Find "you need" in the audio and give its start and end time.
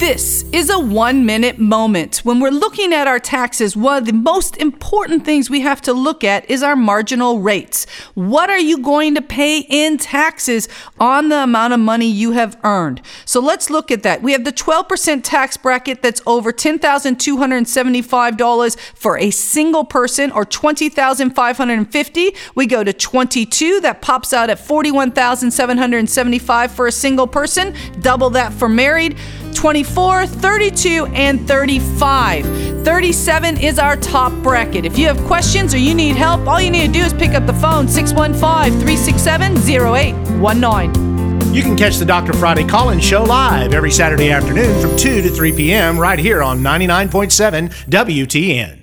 35.76-36.16, 36.62-36.86